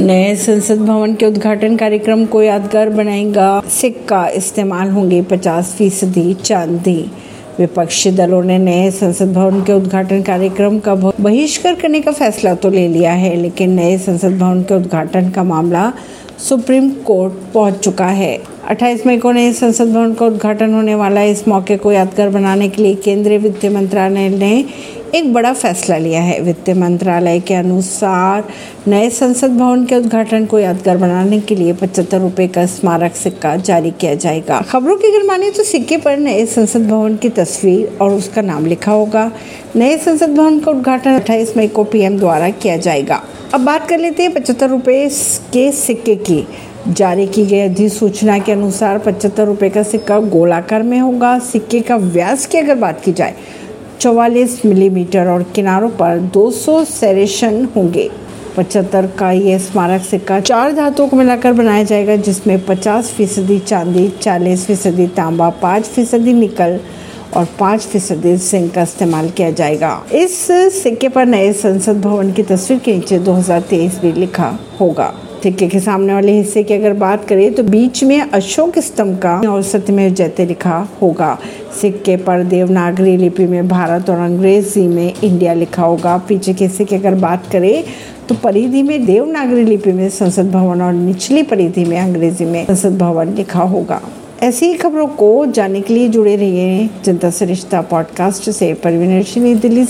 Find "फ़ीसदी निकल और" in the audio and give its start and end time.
65.84-67.48